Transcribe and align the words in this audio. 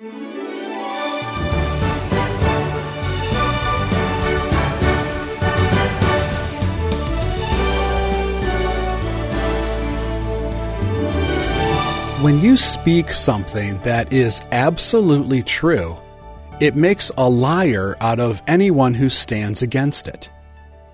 When 0.00 0.08
you 12.40 12.56
speak 12.56 13.10
something 13.10 13.76
that 13.80 14.10
is 14.10 14.40
absolutely 14.52 15.42
true, 15.42 15.98
it 16.62 16.74
makes 16.74 17.12
a 17.18 17.28
liar 17.28 17.94
out 18.00 18.20
of 18.20 18.42
anyone 18.48 18.94
who 18.94 19.10
stands 19.10 19.60
against 19.60 20.08
it. 20.08 20.30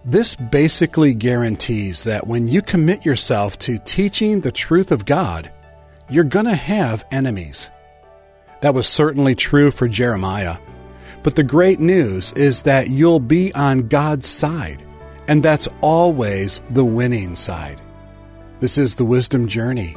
This 0.04 0.34
basically 0.34 1.14
guarantees 1.14 2.02
that 2.02 2.26
when 2.26 2.48
you 2.48 2.60
commit 2.60 3.06
yourself 3.06 3.56
to 3.58 3.78
teaching 3.78 4.40
the 4.40 4.50
truth 4.50 4.90
of 4.90 5.04
God, 5.04 5.52
you're 6.10 6.24
going 6.24 6.46
to 6.46 6.56
have 6.56 7.04
enemies. 7.12 7.70
That 8.60 8.74
was 8.74 8.88
certainly 8.88 9.34
true 9.34 9.70
for 9.70 9.88
Jeremiah. 9.88 10.58
But 11.22 11.36
the 11.36 11.44
great 11.44 11.80
news 11.80 12.32
is 12.34 12.62
that 12.62 12.88
you'll 12.88 13.20
be 13.20 13.52
on 13.54 13.88
God's 13.88 14.26
side, 14.26 14.84
and 15.28 15.42
that's 15.42 15.68
always 15.80 16.60
the 16.70 16.84
winning 16.84 17.36
side. 17.36 17.80
This 18.60 18.78
is 18.78 18.94
the 18.94 19.04
Wisdom 19.04 19.48
Journey 19.48 19.96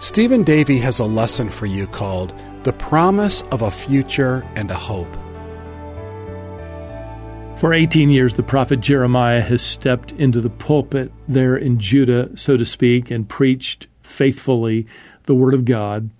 Stephen 0.00 0.44
Davey 0.44 0.78
has 0.78 1.00
a 1.00 1.04
lesson 1.04 1.48
for 1.48 1.66
you 1.66 1.88
called 1.88 2.32
The 2.62 2.72
Promise 2.72 3.42
of 3.50 3.62
a 3.62 3.70
Future 3.70 4.46
and 4.54 4.70
a 4.70 4.74
Hope. 4.74 5.12
For 7.58 7.74
18 7.74 8.08
years, 8.08 8.34
the 8.34 8.44
prophet 8.44 8.78
Jeremiah 8.78 9.40
has 9.40 9.60
stepped 9.60 10.12
into 10.12 10.40
the 10.40 10.50
pulpit 10.50 11.10
there 11.26 11.56
in 11.56 11.80
Judah, 11.80 12.30
so 12.36 12.56
to 12.56 12.64
speak, 12.64 13.10
and 13.10 13.28
preached 13.28 13.88
faithfully 14.04 14.86
the 15.24 15.34
Word 15.34 15.52
of 15.52 15.64
God. 15.64 16.10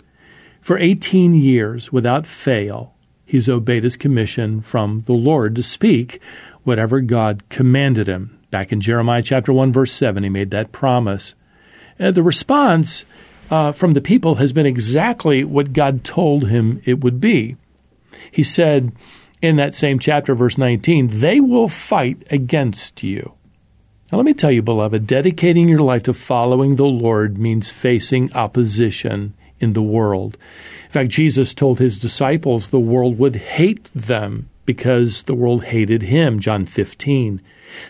For 0.60 0.78
18 0.78 1.34
years, 1.34 1.92
without 1.92 2.26
fail, 2.26 2.94
he's 3.24 3.48
obeyed 3.48 3.84
his 3.84 3.96
commission 3.96 4.60
from 4.60 5.00
the 5.00 5.12
Lord 5.12 5.54
to 5.56 5.62
speak 5.62 6.20
whatever 6.64 7.00
God 7.00 7.48
commanded 7.48 8.08
him. 8.08 8.38
Back 8.50 8.72
in 8.72 8.80
Jeremiah 8.80 9.22
chapter 9.22 9.52
1, 9.52 9.72
verse 9.72 9.92
7, 9.92 10.22
he 10.22 10.28
made 10.28 10.50
that 10.50 10.72
promise. 10.72 11.34
And 11.98 12.14
the 12.14 12.22
response 12.22 13.04
uh, 13.50 13.72
from 13.72 13.92
the 13.92 14.00
people 14.00 14.36
has 14.36 14.52
been 14.52 14.66
exactly 14.66 15.44
what 15.44 15.72
God 15.72 16.04
told 16.04 16.48
him 16.48 16.80
it 16.84 17.02
would 17.02 17.20
be. 17.20 17.56
He 18.30 18.42
said 18.42 18.92
in 19.40 19.56
that 19.56 19.74
same 19.74 19.98
chapter, 19.98 20.34
verse 20.34 20.58
19, 20.58 21.08
they 21.08 21.40
will 21.40 21.68
fight 21.68 22.26
against 22.30 23.02
you. 23.02 23.34
Now, 24.10 24.18
let 24.18 24.24
me 24.24 24.34
tell 24.34 24.50
you, 24.50 24.62
beloved, 24.62 25.06
dedicating 25.06 25.68
your 25.68 25.82
life 25.82 26.04
to 26.04 26.14
following 26.14 26.76
the 26.76 26.86
Lord 26.86 27.38
means 27.38 27.70
facing 27.70 28.32
opposition 28.32 29.34
in 29.60 29.72
the 29.72 29.82
world. 29.82 30.36
In 30.86 30.90
fact, 30.90 31.10
Jesus 31.10 31.54
told 31.54 31.78
his 31.78 31.98
disciples 31.98 32.68
the 32.68 32.80
world 32.80 33.18
would 33.18 33.36
hate 33.36 33.90
them 33.94 34.48
because 34.66 35.22
the 35.22 35.34
world 35.34 35.64
hated 35.64 36.02
him, 36.02 36.40
John 36.40 36.66
15. 36.66 37.40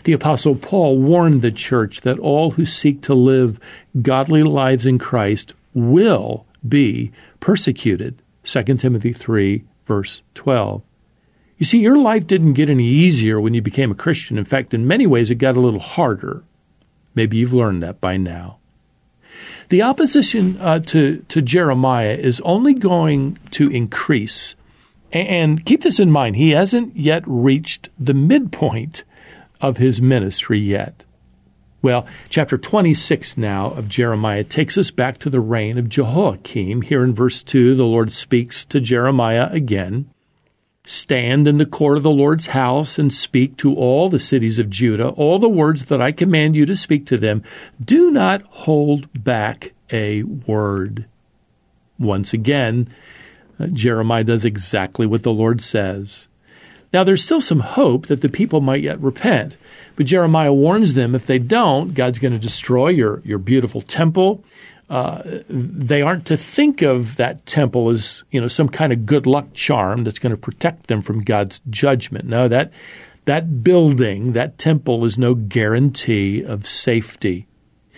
The 0.03 0.13
Apostle 0.13 0.55
Paul 0.55 0.97
warned 0.97 1.41
the 1.41 1.51
church 1.51 2.01
that 2.01 2.19
all 2.19 2.51
who 2.51 2.65
seek 2.65 3.01
to 3.01 3.13
live 3.13 3.59
godly 4.01 4.43
lives 4.43 4.85
in 4.85 4.97
Christ 4.97 5.53
will 5.73 6.45
be 6.67 7.11
persecuted. 7.39 8.21
2 8.43 8.63
Timothy 8.75 9.13
3, 9.13 9.63
verse 9.85 10.21
12. 10.35 10.81
You 11.57 11.65
see, 11.65 11.79
your 11.79 11.97
life 11.97 12.25
didn't 12.25 12.53
get 12.53 12.69
any 12.69 12.85
easier 12.85 13.39
when 13.39 13.53
you 13.53 13.61
became 13.61 13.91
a 13.91 13.95
Christian. 13.95 14.37
In 14.37 14.45
fact, 14.45 14.73
in 14.73 14.87
many 14.87 15.05
ways, 15.05 15.29
it 15.29 15.35
got 15.35 15.57
a 15.57 15.59
little 15.59 15.79
harder. 15.79 16.43
Maybe 17.15 17.37
you've 17.37 17.53
learned 17.53 17.83
that 17.83 17.99
by 17.99 18.15
now. 18.15 18.58
The 19.69 19.81
opposition 19.81 20.57
uh, 20.59 20.79
to, 20.79 21.23
to 21.29 21.41
Jeremiah 21.41 22.17
is 22.19 22.41
only 22.41 22.73
going 22.73 23.37
to 23.51 23.69
increase. 23.69 24.55
And 25.11 25.65
keep 25.65 25.81
this 25.81 25.99
in 25.99 26.11
mind, 26.11 26.35
he 26.35 26.51
hasn't 26.51 26.95
yet 26.95 27.23
reached 27.25 27.89
the 27.97 28.13
midpoint 28.13 29.03
of 29.61 29.77
his 29.77 30.01
ministry 30.01 30.59
yet. 30.59 31.05
Well, 31.81 32.05
chapter 32.29 32.57
26 32.57 33.37
now 33.37 33.67
of 33.71 33.87
Jeremiah 33.87 34.43
takes 34.43 34.77
us 34.77 34.91
back 34.91 35.17
to 35.19 35.29
the 35.29 35.39
reign 35.39 35.77
of 35.77 35.87
Jehoiakim. 35.87 36.81
Here 36.81 37.03
in 37.03 37.15
verse 37.15 37.41
2, 37.41 37.73
the 37.75 37.85
Lord 37.85 38.11
speaks 38.11 38.65
to 38.65 38.81
Jeremiah 38.81 39.47
again. 39.49 40.09
Stand 40.89 41.47
in 41.47 41.59
the 41.59 41.67
court 41.67 41.97
of 41.97 42.03
the 42.03 42.09
Lord's 42.09 42.47
house 42.47 42.97
and 42.97 43.13
speak 43.13 43.57
to 43.57 43.75
all 43.75 44.09
the 44.09 44.17
cities 44.17 44.57
of 44.57 44.71
Judah 44.71 45.09
all 45.09 45.37
the 45.37 45.47
words 45.47 45.85
that 45.85 46.01
I 46.01 46.11
command 46.11 46.55
you 46.55 46.65
to 46.65 46.75
speak 46.75 47.05
to 47.05 47.17
them. 47.17 47.43
Do 47.79 48.09
not 48.09 48.41
hold 48.41 49.23
back 49.23 49.73
a 49.91 50.23
word. 50.23 51.05
Once 51.99 52.33
again, 52.33 52.87
uh, 53.59 53.67
Jeremiah 53.67 54.23
does 54.23 54.43
exactly 54.43 55.05
what 55.05 55.21
the 55.21 55.31
Lord 55.31 55.61
says. 55.61 56.27
Now, 56.91 57.03
there's 57.03 57.23
still 57.23 57.39
some 57.39 57.59
hope 57.59 58.07
that 58.07 58.21
the 58.21 58.27
people 58.29 58.59
might 58.59 58.81
yet 58.81 58.99
repent. 58.99 59.57
But 59.95 60.07
Jeremiah 60.07 60.53
warns 60.53 60.95
them 60.95 61.13
if 61.13 61.27
they 61.27 61.37
don't, 61.37 61.93
God's 61.93 62.17
going 62.17 62.33
to 62.33 62.39
destroy 62.39 62.87
your, 62.87 63.21
your 63.23 63.37
beautiful 63.37 63.81
temple. 63.81 64.43
Uh, 64.89 65.21
they 65.47 66.01
aren't 66.01 66.25
to 66.25 66.35
think 66.35 66.81
of 66.81 67.15
that 67.17 67.45
temple 67.45 67.89
as 67.89 68.23
you 68.31 68.41
know 68.41 68.47
some 68.47 68.67
kind 68.67 68.91
of 68.91 69.05
good 69.05 69.27
luck 69.27 69.53
charm 69.53 70.03
that's 70.03 70.17
going 70.17 70.31
to 70.31 70.37
protect 70.37 70.87
them 70.87 71.01
from 71.01 71.21
God's 71.21 71.61
judgment. 71.69 72.25
No, 72.25 72.47
that 72.47 72.71
that 73.25 73.63
building, 73.63 74.33
that 74.33 74.57
temple, 74.57 75.05
is 75.05 75.17
no 75.17 75.35
guarantee 75.35 76.43
of 76.43 76.65
safety. 76.65 77.45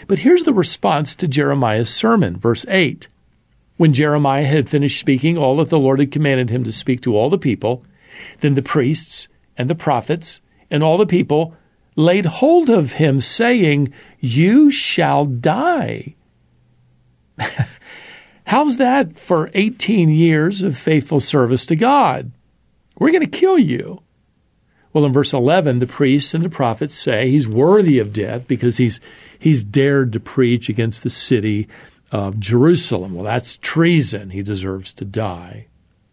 But 0.08 0.20
here's 0.20 0.44
the 0.44 0.54
response 0.54 1.16
to 1.16 1.28
Jeremiah's 1.28 1.90
sermon, 1.90 2.36
verse 2.38 2.66
eight. 2.68 3.08
When 3.78 3.94
Jeremiah 3.94 4.44
had 4.44 4.70
finished 4.70 5.00
speaking 5.00 5.38
all 5.38 5.58
that 5.58 5.70
the 5.70 5.80
Lord 5.80 6.00
had 6.00 6.12
commanded 6.12 6.50
him 6.50 6.64
to 6.66 6.74
speak 6.74 7.02
to 7.02 7.16
all 7.16 7.30
the 7.30 7.38
people, 7.38 7.86
then 8.42 8.56
the 8.56 8.62
priests 8.62 9.28
and 9.58 9.70
the 9.70 9.76
prophets 9.76 10.42
and 10.70 10.84
all 10.84 10.98
the 10.98 11.06
people 11.06 11.56
laid 11.96 12.26
hold 12.26 12.70
of 12.70 12.94
him, 12.94 13.22
saying, 13.22 13.94
You 14.20 14.72
shall 14.72 15.26
die. 15.26 16.16
How's 18.46 18.78
that 18.78 19.18
for 19.18 19.50
18 19.54 20.10
years 20.10 20.62
of 20.62 20.78
faithful 20.78 21.20
service 21.20 21.66
to 21.68 21.76
God? 21.76 22.32
We're 23.00 23.12
going 23.12 23.22
to 23.22 23.40
kill 23.40 23.58
you. 23.58 24.02
Well, 24.94 25.06
in 25.06 25.14
verse 25.14 25.32
11, 25.34 25.80
the 25.80 25.88
priests 25.88 26.34
and 26.34 26.44
the 26.44 26.50
prophets 26.50 26.96
say 26.96 27.30
he's 27.30 27.48
worthy 27.48 28.00
of 28.00 28.12
death 28.12 28.48
because 28.48 28.78
he's, 28.78 29.00
he's 29.40 29.64
dared 29.64 30.12
to 30.14 30.20
preach 30.20 30.68
against 30.68 31.04
the 31.04 31.10
city 31.10 31.68
of 32.12 32.40
Jerusalem. 32.40 33.14
Well, 33.14 33.24
that's 33.24 33.58
treason. 33.58 34.32
He 34.32 34.44
deserves 34.44 34.94
to 34.96 35.06
die. 35.06 35.68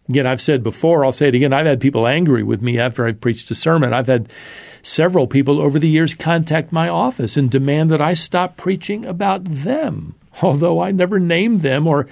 Again, 0.09 0.27
I've 0.27 0.41
said 0.41 0.63
before, 0.63 1.05
I'll 1.05 1.13
say 1.13 1.29
it 1.29 1.35
again, 1.35 1.53
I've 1.53 1.67
had 1.67 1.81
people 1.81 2.07
angry 2.07 2.43
with 2.43 2.63
me 2.63 2.79
after 2.79 3.07
I've 3.07 3.21
preached 3.21 3.51
a 3.51 3.55
sermon. 3.55 3.93
I've 3.93 4.07
had 4.07 4.33
several 4.81 5.27
people 5.27 5.61
over 5.61 5.79
the 5.79 5.89
years 5.89 6.15
contact 6.15 6.73
my 6.73 6.89
office 6.89 7.37
and 7.37 7.51
demand 7.51 7.91
that 7.91 8.01
I 8.01 8.15
stop 8.15 8.57
preaching 8.57 9.05
about 9.05 9.45
them, 9.45 10.15
although 10.43 10.81
I 10.81 10.91
never 10.93 11.19
named 11.19 11.61
them 11.61 11.87
or 11.87 12.07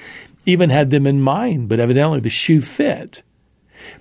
even 0.45 0.71
had 0.71 0.91
them 0.91 1.07
in 1.07 1.21
mind, 1.21 1.69
but 1.69 1.81
evidently 1.81 2.21
the 2.21 2.31
shoe 2.31 2.61
fit. 2.61 3.23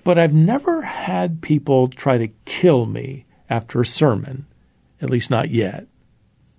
But 0.04 0.18
I've 0.18 0.34
never 0.34 0.82
had 0.82 1.42
people 1.42 1.88
try 1.88 2.18
to 2.18 2.28
kill 2.44 2.86
me 2.86 3.24
after 3.50 3.80
a 3.80 3.86
sermon, 3.86 4.46
at 5.00 5.10
least 5.10 5.30
not 5.30 5.50
yet. 5.50 5.86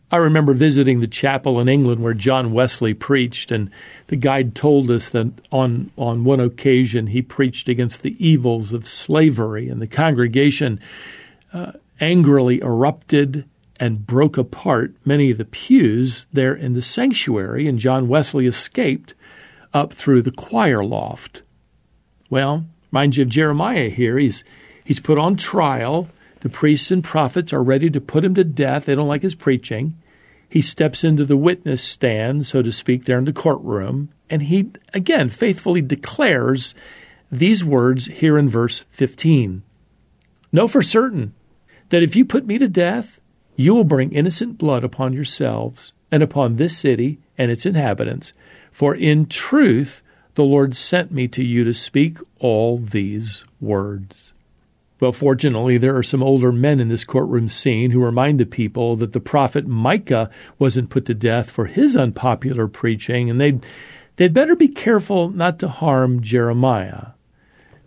I 0.09 0.17
remember 0.17 0.53
visiting 0.53 1.01
the 1.01 1.07
chapel 1.07 1.59
in 1.59 1.67
England 1.67 2.01
where 2.01 2.13
John 2.13 2.53
Wesley 2.53 2.93
preached, 2.93 3.51
and 3.51 3.69
the 4.07 4.15
guide 4.15 4.55
told 4.55 4.89
us 4.89 5.09
that 5.09 5.27
on, 5.51 5.91
on 5.97 6.23
one 6.23 6.39
occasion 6.39 7.07
he 7.07 7.21
preached 7.21 7.67
against 7.67 8.03
the 8.03 8.15
evils 8.25 8.71
of 8.71 8.87
slavery, 8.87 9.67
and 9.67 9.81
the 9.81 9.87
congregation 9.87 10.79
uh, 11.51 11.73
angrily 11.99 12.61
erupted 12.61 13.45
and 13.79 14.05
broke 14.05 14.37
apart 14.37 14.95
many 15.05 15.31
of 15.31 15.37
the 15.37 15.45
pews 15.45 16.25
there 16.31 16.55
in 16.55 16.73
the 16.73 16.81
sanctuary, 16.81 17.67
and 17.67 17.79
John 17.79 18.07
Wesley 18.07 18.45
escaped 18.45 19.13
up 19.73 19.93
through 19.93 20.21
the 20.21 20.31
choir 20.31 20.83
loft. 20.83 21.43
Well, 22.29 22.65
mind 22.91 23.15
you 23.15 23.23
of 23.23 23.29
Jeremiah 23.29 23.89
here. 23.89 24.17
He's, 24.17 24.43
he's 24.83 24.99
put 24.99 25.17
on 25.17 25.35
trial 25.35 26.09
the 26.41 26.49
priests 26.49 26.91
and 26.91 27.03
prophets 27.03 27.51
are 27.51 27.63
ready 27.63 27.89
to 27.89 28.01
put 28.01 28.23
him 28.23 28.35
to 28.35 28.43
death. 28.43 28.85
They 28.85 28.95
don't 28.95 29.07
like 29.07 29.21
his 29.21 29.35
preaching. 29.35 29.95
He 30.49 30.61
steps 30.61 31.03
into 31.03 31.25
the 31.25 31.37
witness 31.37 31.83
stand, 31.83 32.45
so 32.45 32.61
to 32.61 32.71
speak, 32.71 33.05
there 33.05 33.17
in 33.17 33.25
the 33.25 33.33
courtroom, 33.33 34.09
and 34.29 34.43
he 34.43 34.71
again 34.93 35.29
faithfully 35.29 35.81
declares 35.81 36.73
these 37.29 37.65
words 37.65 38.05
here 38.05 38.37
in 38.37 38.47
verse 38.47 38.85
15 38.91 39.63
Know 40.53 40.67
for 40.67 40.81
certain 40.81 41.33
that 41.89 42.03
if 42.03 42.15
you 42.15 42.23
put 42.23 42.45
me 42.45 42.57
to 42.57 42.69
death, 42.69 43.19
you 43.57 43.73
will 43.73 43.83
bring 43.83 44.13
innocent 44.13 44.57
blood 44.57 44.85
upon 44.85 45.11
yourselves 45.11 45.91
and 46.09 46.23
upon 46.23 46.55
this 46.55 46.77
city 46.77 47.19
and 47.37 47.51
its 47.51 47.65
inhabitants. 47.65 48.31
For 48.71 48.95
in 48.95 49.25
truth, 49.25 50.01
the 50.35 50.45
Lord 50.45 50.75
sent 50.75 51.11
me 51.11 51.27
to 51.29 51.43
you 51.43 51.63
to 51.65 51.73
speak 51.73 52.19
all 52.39 52.77
these 52.77 53.43
words. 53.59 54.31
Well, 54.99 55.11
fortunately, 55.11 55.77
there 55.77 55.95
are 55.95 56.03
some 56.03 56.23
older 56.23 56.51
men 56.51 56.79
in 56.79 56.87
this 56.87 57.03
courtroom 57.03 57.49
scene 57.49 57.91
who 57.91 58.03
remind 58.03 58.39
the 58.39 58.45
people 58.45 58.95
that 58.95 59.13
the 59.13 59.19
prophet 59.19 59.67
Micah 59.67 60.29
wasn't 60.57 60.89
put 60.89 61.05
to 61.05 61.13
death 61.13 61.49
for 61.51 61.65
his 61.65 61.95
unpopular 61.95 62.67
preaching, 62.67 63.29
and 63.29 63.39
they'd, 63.41 63.65
they'd 64.15 64.33
better 64.33 64.55
be 64.55 64.67
careful 64.67 65.29
not 65.29 65.59
to 65.59 65.67
harm 65.67 66.21
Jeremiah. 66.21 67.07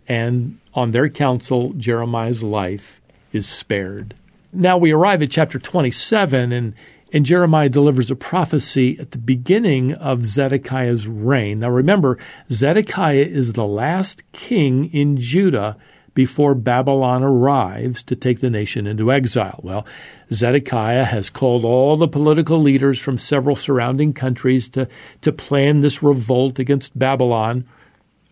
and 0.07 0.59
on 0.73 0.91
their 0.91 1.09
counsel, 1.09 1.73
Jeremiah's 1.73 2.43
life 2.43 3.01
is 3.33 3.47
spared. 3.47 4.13
Now 4.53 4.77
we 4.77 4.91
arrive 4.91 5.21
at 5.21 5.31
chapter 5.31 5.59
27, 5.59 6.51
and, 6.51 6.73
and 7.13 7.25
Jeremiah 7.25 7.69
delivers 7.69 8.11
a 8.11 8.15
prophecy 8.15 8.97
at 8.99 9.11
the 9.11 9.17
beginning 9.17 9.93
of 9.93 10.25
Zedekiah's 10.25 11.07
reign. 11.07 11.59
Now 11.59 11.69
remember, 11.69 12.17
Zedekiah 12.51 13.15
is 13.15 13.53
the 13.53 13.65
last 13.65 14.29
king 14.33 14.93
in 14.93 15.17
Judah 15.17 15.77
before 16.13 16.53
Babylon 16.55 17.23
arrives 17.23 18.03
to 18.03 18.15
take 18.15 18.41
the 18.41 18.49
nation 18.49 18.85
into 18.85 19.11
exile. 19.11 19.61
Well, 19.63 19.85
Zedekiah 20.33 21.05
has 21.05 21.29
called 21.29 21.63
all 21.63 21.95
the 21.95 22.07
political 22.07 22.59
leaders 22.59 22.99
from 22.99 23.17
several 23.17 23.55
surrounding 23.55 24.11
countries 24.11 24.67
to, 24.69 24.89
to 25.21 25.31
plan 25.31 25.79
this 25.79 26.03
revolt 26.03 26.59
against 26.59 26.99
Babylon. 26.99 27.65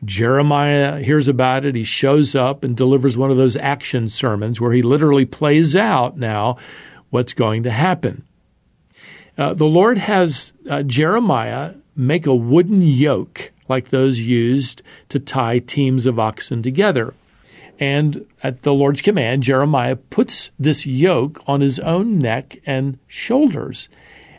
Jeremiah 0.06 1.00
hears 1.00 1.28
about 1.28 1.66
it. 1.66 1.76
He 1.76 1.84
shows 1.84 2.36
up 2.36 2.64
and 2.64 2.76
delivers 2.76 3.18
one 3.18 3.32
of 3.32 3.38
those 3.38 3.58
action 3.58 4.10
sermons 4.10 4.62
where 4.62 4.72
he 4.72 4.82
literally 4.82 5.26
plays 5.26 5.76
out 5.76 6.18
now 6.18 6.58
what's 7.10 7.34
going 7.34 7.64
to 7.64 7.72
happen. 7.72 8.24
Uh, 9.38 9.54
the 9.54 9.66
Lord 9.66 9.98
has 9.98 10.54
uh, 10.70 10.84
Jeremiah 10.84 11.76
make 11.96 12.26
a 12.26 12.36
wooden 12.36 12.82
yoke 12.82 13.52
like 13.68 13.90
those 13.90 14.20
used 14.20 14.82
to 15.10 15.20
tie 15.20 15.60
teams 15.60 16.06
of 16.06 16.20
oxen 16.20 16.64
together. 16.64 17.14
And 17.80 18.26
at 18.44 18.64
the 18.64 18.74
Lord's 18.74 19.02
command, 19.02 19.44
Jeremiah 19.44 19.96
puts 19.96 20.52
this 20.60 20.86
yoke 20.86 21.42
on 21.48 21.62
his 21.62 21.80
own 21.80 22.20
neck 22.20 22.58
and 22.66 23.00
shoulders. 23.08 23.88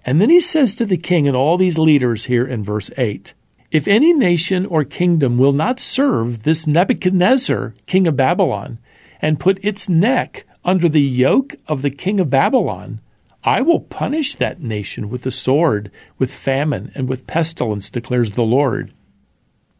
And 0.05 0.21
then 0.21 0.31
he 0.31 0.41
says 0.41 0.75
to 0.75 0.85
the 0.85 0.97
king 0.97 1.27
and 1.27 1.37
all 1.37 1.57
these 1.57 1.79
leaders 1.79 2.27
here 2.27 2.47
in 2.47 2.62
verse 2.62 2.91
8 2.99 3.33
if 3.71 3.87
any 3.87 4.13
nation 4.13 4.67
or 4.67 4.85
kingdom 4.85 5.39
will 5.39 5.53
not 5.53 5.79
serve 5.79 6.43
this 6.43 6.67
Nebuchadnezzar, 6.67 7.75
king 7.87 8.07
of 8.07 8.17
Babylon, 8.17 8.79
and 9.23 9.39
put 9.39 9.65
its 9.65 9.89
neck 9.89 10.45
under 10.65 10.89
the 10.89 11.01
yoke 11.01 11.55
of 11.69 11.83
the 11.83 11.91
king 11.91 12.19
of 12.19 12.31
Babylon, 12.31 13.01
I 13.45 13.63
will 13.63 13.81
punish 13.81 14.35
that 14.35 14.61
nation 14.61 15.09
with 15.09 15.23
the 15.23 15.31
sword, 15.31 15.91
with 16.19 16.35
famine, 16.35 16.93
and 16.95 17.09
with 17.09 17.27
pestilence, 17.27 17.89
declares 17.89 18.33
the 18.33 18.43
Lord. 18.43 18.93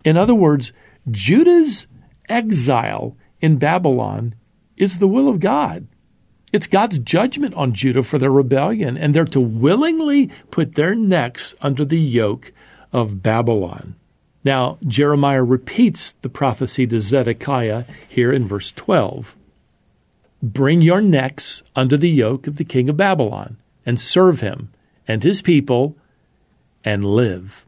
In 0.05 0.17
other 0.17 0.35
words, 0.35 0.73
Judah's 1.11 1.87
exile 2.29 3.17
in 3.41 3.59
Babylon 3.59 4.35
is 4.77 4.99
the 4.99 5.09
will 5.09 5.29
of 5.29 5.41
God. 5.41 5.87
It's 6.53 6.67
God's 6.67 6.99
judgment 6.99 7.55
on 7.55 7.75
Judah 7.75 8.03
for 8.03 8.19
their 8.19 8.33
rebellion, 8.33 8.97
and 8.97 9.15
they're 9.15 9.25
to 9.27 9.41
willingly 9.41 10.31
put 10.51 10.75
their 10.75 10.95
necks 10.95 11.55
under 11.61 11.85
the 11.85 12.01
yoke 12.01 12.53
of 12.93 13.23
Babylon. 13.23 13.97
Now, 14.45 14.79
Jeremiah 14.87 15.43
repeats 15.43 16.13
the 16.23 16.29
prophecy 16.29 16.87
to 16.87 17.01
Zedekiah 17.01 17.85
here 18.09 18.33
in 18.33 18.49
verse 18.49 18.73
12 18.73 19.37
Bring 20.43 20.81
your 20.81 21.03
necks 21.03 21.63
under 21.77 21.99
the 21.99 22.09
yoke 22.09 22.47
of 22.47 22.57
the 22.57 22.65
king 22.65 22.89
of 22.89 22.97
Babylon, 22.97 23.59
and 23.85 24.01
serve 24.01 24.41
him 24.41 24.71
and 25.07 25.23
his 25.23 25.43
people, 25.43 25.97
and 26.85 27.05
live. 27.05 27.67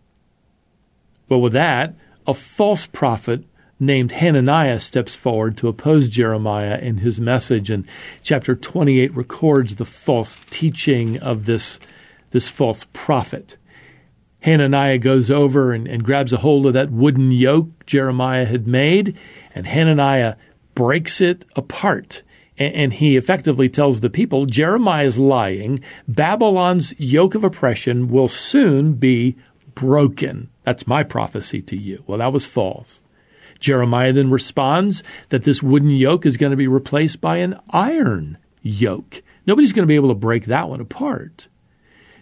Well, 1.29 1.41
with 1.41 1.53
that, 1.55 1.95
a 2.27 2.35
false 2.35 2.87
prophet 2.87 3.45
named 3.81 4.13
Hananiah 4.13 4.79
steps 4.79 5.17
forward 5.17 5.57
to 5.57 5.69
oppose 5.69 6.09
Jeremiah 6.09 6.79
in 6.79 6.99
his 6.99 7.21
message, 7.21 7.69
and 7.69 7.87
chapter 8.23 8.55
28 8.55 9.15
records 9.15 9.75
the 9.75 9.85
false 9.85 10.41
teaching 10.51 11.19
of 11.19 11.47
this, 11.47 11.81
this 12.31 12.49
false 12.49 12.87
prophet. 12.93 13.57
Hananiah 14.43 14.99
goes 14.99 15.31
over 15.31 15.73
and, 15.73 15.89
and 15.89 16.05
grabs 16.05 16.33
a 16.33 16.39
hold 16.39 16.67
of 16.67 16.73
that 16.75 16.91
wooden 16.91 17.31
yoke 17.31 17.87
Jeremiah 17.87 18.44
had 18.44 18.67
made, 18.67 19.17
and 19.55 19.67
Hananiah 19.67 20.37
breaks 20.75 21.21
it 21.21 21.44
apart. 21.56 22.23
And, 22.59 22.75
and 22.75 22.93
he 22.94 23.17
effectively 23.17 23.69
tells 23.69 24.00
the 24.00 24.11
people 24.11 24.47
Jeremiah 24.47 25.05
is 25.05 25.19
lying. 25.19 25.81
Babylon's 26.09 26.94
yoke 26.99 27.35
of 27.35 27.44
oppression 27.44 28.09
will 28.09 28.29
soon 28.29 28.94
be 28.94 29.37
broken. 29.75 30.50
That's 30.65 30.87
my 30.87 31.03
prophecy 31.03 31.62
to 31.62 31.77
you. 31.77 32.03
Well, 32.06 32.19
that 32.19 32.33
was 32.33 32.47
false. 32.47 33.00
Jeremiah 33.61 34.12
then 34.12 34.31
responds 34.31 35.05
that 35.29 35.45
this 35.45 35.62
wooden 35.62 35.91
yoke 35.91 36.27
is 36.27 36.37
going 36.37 36.50
to 36.50 36.56
be 36.56 36.67
replaced 36.67 37.21
by 37.21 37.37
an 37.37 37.61
iron 37.71 38.38
yoke. 38.61 39.23
Nobody's 39.47 39.73
going 39.73 39.85
to 39.85 39.91
be 39.91 39.95
able 39.95 40.09
to 40.09 40.15
break 40.15 40.47
that 40.47 40.69
one 40.69 40.81
apart. 40.81 41.47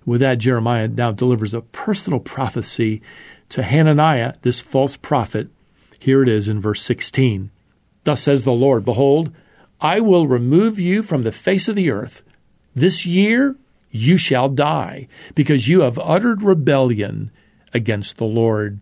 With 0.06 0.20
that, 0.20 0.38
Jeremiah 0.38 0.88
now 0.88 1.12
delivers 1.12 1.54
a 1.54 1.60
personal 1.60 2.20
prophecy 2.20 3.02
to 3.50 3.62
Hananiah, 3.62 4.34
this 4.42 4.60
false 4.60 4.96
prophet. 4.96 5.48
Here 5.98 6.22
it 6.22 6.28
is 6.28 6.48
in 6.48 6.60
verse 6.60 6.82
16. 6.82 7.50
Thus 8.04 8.22
says 8.22 8.44
the 8.44 8.52
Lord 8.52 8.84
Behold, 8.84 9.32
I 9.80 10.00
will 10.00 10.26
remove 10.26 10.78
you 10.78 11.02
from 11.02 11.22
the 11.22 11.32
face 11.32 11.68
of 11.68 11.76
the 11.76 11.90
earth. 11.90 12.22
This 12.74 13.04
year 13.04 13.56
you 13.90 14.16
shall 14.16 14.48
die, 14.48 15.08
because 15.34 15.68
you 15.68 15.80
have 15.80 15.98
uttered 15.98 16.42
rebellion 16.42 17.30
against 17.74 18.16
the 18.16 18.24
Lord. 18.24 18.80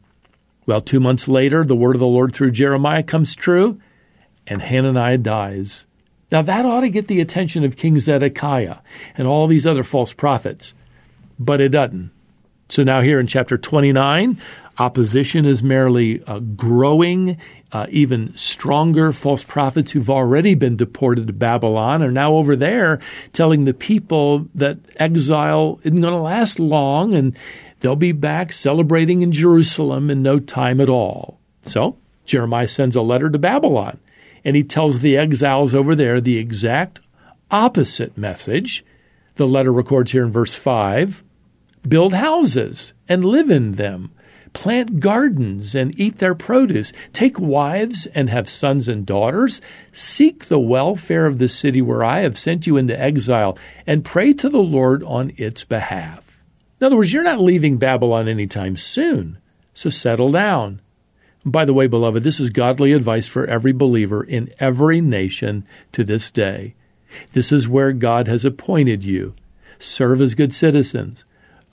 Well, 0.67 0.81
two 0.81 1.01
months 1.01 1.29
later, 1.29 1.65
the 1.65 1.77
word 1.77 1.97
of 1.97 2.01
the 2.01 2.07
Lord 2.07 2.35
through 2.35 2.51
Jeremiah 2.51 3.03
comes 3.03 3.35
true, 3.35 3.81
and 4.47 4.61
Hananiah 4.61 5.19
dies. 5.19 5.87
Now, 6.31 6.43
that 6.43 6.67
ought 6.67 6.83
to 6.83 6.91
get 6.91 7.07
the 7.07 7.23
attention 7.23 7.65
of 7.65 7.77
King 7.77 7.99
Zedekiah 7.99 8.79
and 9.17 9.27
all 9.27 9.47
these 9.47 9.67
other 9.67 9.83
false 9.83 10.13
prophets 10.13 10.75
but 11.39 11.61
it 11.61 11.71
doesn't. 11.71 12.11
So 12.69 12.83
now, 12.83 13.01
here 13.01 13.19
in 13.19 13.27
chapter 13.27 13.57
29, 13.57 14.39
opposition 14.79 15.47
is 15.47 15.63
merely 15.63 16.23
uh, 16.25 16.39
growing. 16.41 17.39
Uh, 17.73 17.87
even 17.89 18.37
stronger 18.37 19.13
false 19.13 19.43
prophets 19.43 19.93
who've 19.93 20.11
already 20.11 20.55
been 20.55 20.77
deported 20.77 21.27
to 21.27 21.33
Babylon 21.33 22.03
are 22.03 22.11
now 22.11 22.35
over 22.35 22.57
there 22.57 23.01
telling 23.33 23.65
the 23.65 23.75
people 23.75 24.49
that 24.55 24.79
exile 24.97 25.81
isn't 25.83 26.01
going 26.01 26.13
to 26.13 26.21
last 26.21 26.59
long 26.59 27.15
and 27.15 27.37
they'll 27.81 27.97
be 27.97 28.13
back 28.13 28.53
celebrating 28.53 29.23
in 29.23 29.33
Jerusalem 29.33 30.11
in 30.11 30.23
no 30.23 30.39
time 30.39 30.81
at 30.81 30.89
all. 30.89 31.41
So 31.63 31.97
Jeremiah 32.27 32.69
sends 32.69 32.97
a 32.97 33.03
letter 33.03 33.31
to 33.31 33.39
Babylon 33.39 33.99
and 34.45 34.57
he 34.57 34.63
tells 34.63 35.01
the 35.01 35.17
exiles 35.17 35.75
over 35.75 35.95
there 35.95 36.21
the 36.21 36.39
exact 36.39 37.01
opposite 37.51 38.17
message. 38.17 38.85
The 39.37 39.47
letter 39.47 39.73
records 39.73 40.13
here 40.13 40.25
in 40.25 40.31
verse 40.31 40.55
5 40.55 41.25
build 41.87 42.15
houses 42.15 42.93
and 43.09 43.25
live 43.25 43.51
in 43.51 43.73
them, 43.73 44.13
plant 44.53 45.01
gardens 45.01 45.75
and 45.75 45.99
eat 45.99 46.17
their 46.17 46.35
produce, 46.35 46.93
take 47.13 47.39
wives 47.39 48.07
and 48.07 48.29
have 48.29 48.49
sons 48.49 48.89
and 48.89 49.07
daughters, 49.07 49.61
seek 49.93 50.47
the 50.47 50.59
welfare 50.59 51.27
of 51.27 51.39
the 51.39 51.49
city 51.49 51.83
where 51.83 52.03
I 52.03 52.21
have 52.21 52.39
sent 52.39 52.67
you 52.67 52.77
into 52.77 52.99
exile, 52.99 53.57
and 53.87 54.05
pray 54.05 54.33
to 54.35 54.49
the 54.49 54.59
Lord 54.59 55.03
on 55.05 55.33
its 55.37 55.65
behalf. 55.65 56.43
In 56.81 56.87
other 56.87 56.97
words, 56.97 57.13
you're 57.13 57.23
not 57.23 57.41
leaving 57.41 57.77
Babylon 57.77 58.29
anytime 58.29 58.77
soon, 58.77 59.39
so 59.75 59.91
settle 59.91 60.33
down. 60.33 60.81
By 61.45 61.65
the 61.65 61.75
way, 61.75 61.87
beloved, 61.87 62.25
this 62.25 62.41
is 62.41 62.51
godly 62.51 62.93
advice 62.93 63.27
for 63.27 63.47
every 63.47 63.73
believer 63.73 64.23
in 64.23 64.53
every 64.59 65.01
nation 65.01 65.65
to 65.93 66.05
this 66.05 66.31
day. 66.31 66.75
This 67.33 67.53
is 67.53 67.69
where 67.69 67.93
God 67.93 68.29
has 68.29 68.45
appointed 68.45 69.05
you. 69.05 69.35
Serve 69.79 70.21
as 70.21 70.35
good 70.35 70.53
citizens 70.53 71.25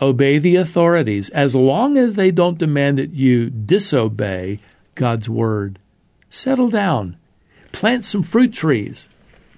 obey 0.02 0.38
the 0.38 0.56
authorities 0.56 1.30
as 1.30 1.56
long 1.56 1.98
as 1.98 2.16
they 2.16 2.32
don't 2.32 2.58
demand 2.58 2.98
that 2.98 3.12
you 3.12 3.50
disobey 3.50 4.60
God's 4.96 5.30
word. 5.30 5.80
Settle 6.30 6.70
down. 6.70 7.18
Plant 7.72 8.06
some 8.06 8.24
fruit 8.24 8.54
trees. 8.54 9.08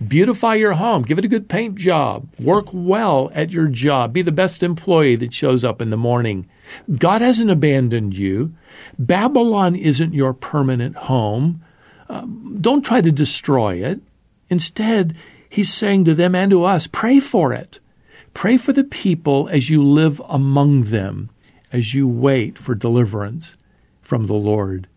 Beautify 0.05 0.55
your 0.55 0.73
home. 0.73 1.01
Give 1.01 1.17
it 1.17 1.25
a 1.25 1.29
good 1.29 1.49
paint 1.49 1.75
job. 1.75 2.27
Work 2.39 2.67
well 2.71 3.31
at 3.33 3.51
your 3.51 3.67
job. 3.67 4.13
Be 4.13 4.21
the 4.21 4.31
best 4.31 4.61
employee 4.61 5.15
that 5.15 5.33
shows 5.33 5.63
up 5.63 5.81
in 5.81 5.89
the 5.89 5.97
morning. 5.97 6.47
God 6.97 7.21
hasn't 7.21 7.49
abandoned 7.49 8.15
you. 8.15 8.53
Babylon 8.99 9.75
isn't 9.75 10.13
your 10.13 10.33
permanent 10.33 10.95
home. 10.95 11.63
Um, 12.09 12.57
don't 12.61 12.85
try 12.85 13.01
to 13.01 13.11
destroy 13.11 13.75
it. 13.83 14.01
Instead, 14.49 15.17
he's 15.49 15.73
saying 15.73 16.05
to 16.05 16.13
them 16.13 16.35
and 16.35 16.51
to 16.51 16.63
us, 16.63 16.85
pray 16.85 17.19
for 17.19 17.51
it. 17.51 17.79
Pray 18.37 18.55
for 18.55 18.71
the 18.71 18.83
people 18.83 19.49
as 19.51 19.71
you 19.71 19.83
live 19.83 20.21
among 20.29 20.83
them, 20.83 21.27
as 21.73 21.95
you 21.95 22.07
wait 22.07 22.55
for 22.55 22.75
deliverance 22.75 23.57
from 23.99 24.27
the 24.27 24.35
Lord. 24.35 24.87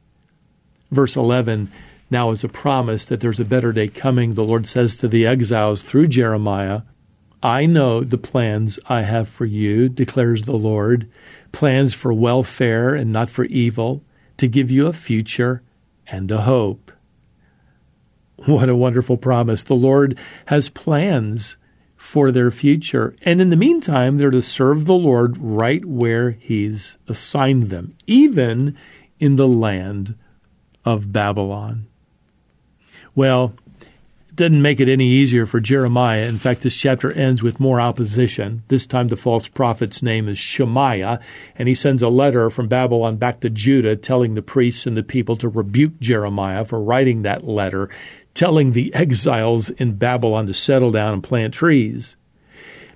Verse 0.90 1.16
11 1.16 1.73
now 2.11 2.32
is 2.32 2.44
a 2.44 2.50
promise 2.50 3.06
that 3.06 3.20
there's 3.20 3.40
a 3.40 3.47
better 3.47 3.73
day 3.73 3.88
coming. 3.88 4.35
The 4.35 4.44
Lord 4.44 4.66
says 4.66 4.94
to 4.97 5.09
the 5.09 5.26
exiles 5.26 5.82
through 5.82 6.09
Jeremiah, 6.09 6.82
I 7.42 7.64
know 7.64 8.04
the 8.04 8.18
plans 8.18 8.78
I 8.90 9.04
have 9.04 9.26
for 9.26 9.47
you, 9.47 9.88
declares 9.88 10.42
the 10.42 10.52
Lord, 10.52 11.11
plans 11.50 11.94
for 11.94 12.12
welfare 12.12 12.94
and 12.94 13.11
not 13.11 13.30
for 13.30 13.47
evil, 13.47 14.04
to 14.37 14.49
give 14.49 14.70
you 14.70 14.87
a 14.87 14.92
future 14.92 15.62
and 16.06 16.30
a 16.30 16.42
hope. 16.42 16.92
What 18.44 18.68
a 18.68 18.76
wonderful 18.76 19.16
promise. 19.16 19.64
The 19.64 19.73
Lord 19.73 20.18
has 20.49 20.68
plans 20.68 21.56
for 22.00 22.33
their 22.33 22.50
future. 22.50 23.14
And 23.26 23.42
in 23.42 23.50
the 23.50 23.57
meantime, 23.57 24.16
they're 24.16 24.30
to 24.30 24.40
serve 24.40 24.87
the 24.87 24.95
Lord 24.95 25.37
right 25.38 25.85
where 25.85 26.30
He's 26.30 26.97
assigned 27.07 27.64
them, 27.64 27.92
even 28.07 28.75
in 29.21 29.37
the 29.37 29.47
land 29.47 30.14
of 30.83 31.12
Babylon. 31.12 31.87
Well, 33.14 33.52
it 34.30 34.35
doesn't 34.35 34.62
make 34.62 34.80
it 34.80 34.88
any 34.88 35.09
easier 35.09 35.45
for 35.45 35.61
Jeremiah. 35.61 36.25
In 36.25 36.38
fact, 36.38 36.62
this 36.62 36.75
chapter 36.75 37.12
ends 37.12 37.42
with 37.42 37.61
more 37.61 37.83
opposition. 37.83 38.62
This 38.69 38.87
time, 38.87 39.09
the 39.09 39.16
false 39.16 39.47
prophet's 39.47 40.02
name 40.02 40.26
is 40.26 40.38
Shemaiah, 40.38 41.21
and 41.54 41.69
he 41.69 41.75
sends 41.75 42.02
a 42.02 42.09
letter 42.09 42.49
from 42.49 42.66
Babylon 42.66 43.19
back 43.19 43.40
to 43.40 43.50
Judah 43.50 43.95
telling 43.95 44.35
the 44.35 44.42
priests 44.42 44.87
and 44.87 44.97
the 44.97 45.02
people 45.02 45.37
to 45.37 45.50
rebuke 45.50 46.00
Jeremiah 46.00 46.64
for 46.64 46.80
writing 46.80 47.23
that 47.23 47.47
letter, 47.47 47.90
telling 48.34 48.72
the 48.72 48.94
exiles 48.94 49.70
in 49.70 49.96
Babylon 49.96 50.46
to 50.46 50.54
settle 50.54 50.90
down 50.90 51.14
and 51.14 51.22
plant 51.22 51.54
trees. 51.54 52.16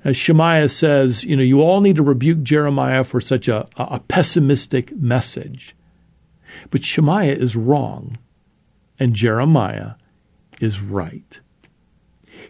As 0.05 0.17
Shemaiah 0.17 0.69
says, 0.69 1.25
you 1.25 1.37
know, 1.37 1.43
you 1.43 1.61
all 1.61 1.81
need 1.81 1.97
to 1.97 2.03
rebuke 2.03 2.43
Jeremiah 2.43 3.05
for 3.05 3.21
such 3.21 3.49
a, 3.49 3.67
a 3.76 4.00
pessimistic 4.00 4.95
message. 4.97 5.75
But 6.71 6.85
Shemaiah 6.85 7.37
is 7.37 7.57
wrong, 7.57 8.19
and 8.99 9.14
Jeremiah 9.14 9.93
is 10.61 10.81
right. 10.81 11.41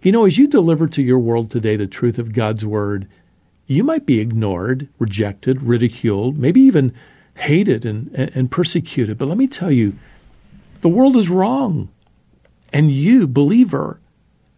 You 0.02 0.12
know, 0.12 0.26
as 0.26 0.36
you 0.36 0.48
deliver 0.48 0.86
to 0.88 1.02
your 1.02 1.18
world 1.18 1.50
today 1.50 1.76
the 1.76 1.86
truth 1.86 2.18
of 2.18 2.32
God's 2.32 2.66
Word, 2.66 3.08
you 3.66 3.84
might 3.84 4.04
be 4.04 4.20
ignored, 4.20 4.88
rejected, 4.98 5.62
ridiculed, 5.62 6.36
maybe 6.36 6.60
even 6.60 6.92
hated 7.36 7.84
and, 7.86 8.12
and 8.14 8.50
persecuted. 8.50 9.16
But 9.16 9.28
let 9.28 9.38
me 9.38 9.46
tell 9.46 9.70
you, 9.70 9.96
the 10.82 10.88
world 10.88 11.16
is 11.16 11.30
wrong. 11.30 11.88
And 12.74 12.90
you, 12.90 13.28
believer, 13.28 14.00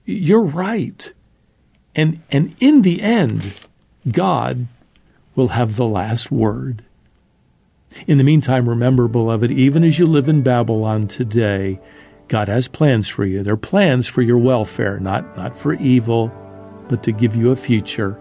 you're 0.06 0.40
right. 0.40 1.12
And, 1.94 2.22
and 2.30 2.56
in 2.58 2.80
the 2.80 3.02
end, 3.02 3.52
God 4.10 4.66
will 5.34 5.48
have 5.48 5.76
the 5.76 5.86
last 5.86 6.32
word. 6.32 6.82
In 8.06 8.16
the 8.16 8.24
meantime, 8.24 8.70
remember, 8.70 9.06
beloved, 9.06 9.50
even 9.50 9.84
as 9.84 9.98
you 9.98 10.06
live 10.06 10.30
in 10.30 10.42
Babylon 10.42 11.08
today, 11.08 11.78
God 12.28 12.48
has 12.48 12.68
plans 12.68 13.06
for 13.06 13.26
you. 13.26 13.42
They're 13.42 13.56
plans 13.58 14.08
for 14.08 14.22
your 14.22 14.38
welfare, 14.38 14.98
not, 14.98 15.36
not 15.36 15.54
for 15.54 15.74
evil, 15.74 16.32
but 16.88 17.02
to 17.02 17.12
give 17.12 17.36
you 17.36 17.50
a 17.50 17.56
future 17.56 18.18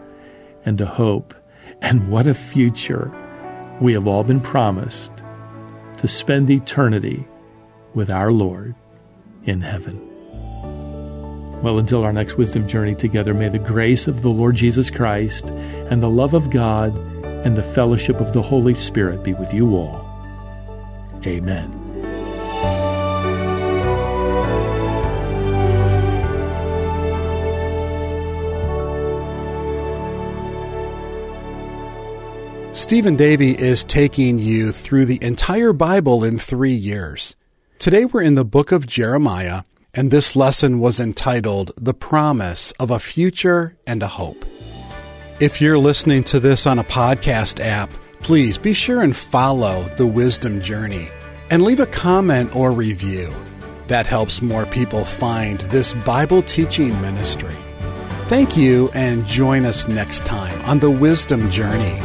and 0.65 0.79
a 0.81 0.85
hope. 0.85 1.33
And 1.81 2.09
what 2.09 2.27
a 2.27 2.33
future 2.33 3.09
we 3.79 3.93
have 3.93 4.07
all 4.07 4.25
been 4.25 4.41
promised 4.41 5.11
to 5.97 6.07
spend 6.09 6.49
eternity 6.49 7.25
with 7.93 8.09
our 8.09 8.33
Lord 8.33 8.75
in 9.45 9.61
heaven. 9.61 9.99
Well, 11.61 11.79
until 11.79 12.03
our 12.03 12.13
next 12.13 12.37
wisdom 12.37 12.67
journey 12.67 12.95
together, 12.95 13.33
may 13.33 13.49
the 13.49 13.59
grace 13.59 14.07
of 14.07 14.21
the 14.21 14.29
Lord 14.29 14.55
Jesus 14.55 14.89
Christ 14.89 15.49
and 15.49 16.01
the 16.01 16.09
love 16.09 16.33
of 16.33 16.49
God 16.49 16.95
and 17.45 17.55
the 17.55 17.63
fellowship 17.63 18.19
of 18.21 18.33
the 18.33 18.41
Holy 18.41 18.73
Spirit 18.73 19.23
be 19.23 19.33
with 19.33 19.53
you 19.53 19.75
all. 19.75 20.05
Amen. 21.25 21.81
Stephen 32.73 33.15
Davey 33.15 33.51
is 33.51 33.83
taking 33.83 34.37
you 34.37 34.71
through 34.71 35.05
the 35.05 35.17
entire 35.23 35.73
Bible 35.73 36.23
in 36.23 36.37
three 36.37 36.73
years. 36.73 37.35
Today 37.77 38.05
we're 38.05 38.22
in 38.22 38.36
the 38.36 38.46
book 38.46 38.72
of 38.72 38.88
Jeremiah 38.88 39.63
and 39.94 40.10
this 40.10 40.36
lesson 40.36 40.79
was 40.79 41.00
entitled 41.00 41.72
The 41.77 41.94
Promise 41.94 42.72
of 42.74 42.89
a 42.89 43.00
Future 43.00 43.77
and 43.86 44.01
a 44.01 44.08
Hope. 44.08 44.46
If 45.39 45.62
you're 45.62 45.77
listening 45.77 46.24
to 46.25 46.39
this 46.39 46.65
on 46.65 46.79
a 46.79 46.84
podcast 46.84 47.63
app, 47.63 47.91
please 48.22 48.58
be 48.58 48.74
sure 48.74 49.01
and 49.01 49.15
follow 49.15 49.84
the 49.98 50.08
Wisdom 50.08 50.62
Journey 50.62 51.10
and 51.51 51.63
leave 51.63 51.79
a 51.79 51.86
comment 51.86 52.55
or 52.55 52.72
review. 52.72 53.32
That 53.88 54.08
helps 54.08 54.41
more 54.41 54.65
people 54.65 55.05
find 55.05 55.60
this 55.60 55.94
Bible 55.94 56.41
teaching 56.41 57.00
ministry. 57.01 57.55
Thank 58.27 58.58
you 58.58 58.89
and 58.96 59.27
join 59.27 59.65
us 59.65 59.88
next 59.88 60.25
time 60.25 60.60
on 60.63 60.79
the 60.79 60.89
Wisdom 60.89 61.51
Journey. 61.51 62.01